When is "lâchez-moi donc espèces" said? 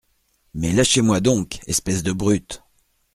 0.71-2.01